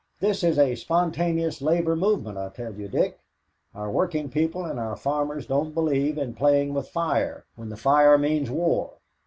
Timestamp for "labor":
1.61-1.95